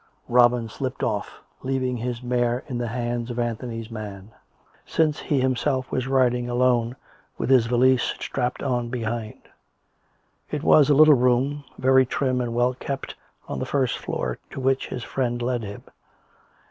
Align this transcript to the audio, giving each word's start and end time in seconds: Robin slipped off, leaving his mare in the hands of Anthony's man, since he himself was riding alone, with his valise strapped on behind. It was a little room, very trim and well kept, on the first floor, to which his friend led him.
Robin 0.27 0.67
slipped 0.67 1.03
off, 1.03 1.41
leaving 1.61 1.97
his 1.97 2.23
mare 2.23 2.63
in 2.67 2.79
the 2.79 2.87
hands 2.87 3.29
of 3.29 3.37
Anthony's 3.37 3.91
man, 3.91 4.31
since 4.83 5.19
he 5.19 5.39
himself 5.41 5.91
was 5.91 6.07
riding 6.07 6.49
alone, 6.49 6.95
with 7.37 7.51
his 7.51 7.67
valise 7.67 8.01
strapped 8.17 8.63
on 8.63 8.89
behind. 8.89 9.41
It 10.49 10.63
was 10.63 10.89
a 10.89 10.95
little 10.95 11.13
room, 11.13 11.65
very 11.77 12.07
trim 12.07 12.41
and 12.41 12.55
well 12.55 12.73
kept, 12.73 13.13
on 13.47 13.59
the 13.59 13.65
first 13.67 13.99
floor, 13.99 14.39
to 14.49 14.59
which 14.59 14.87
his 14.87 15.03
friend 15.03 15.39
led 15.39 15.61
him. 15.61 15.83